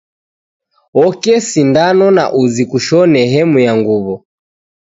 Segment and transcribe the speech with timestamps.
[1.05, 4.15] Oke sindano na uzi kushone hemu ya nguw'o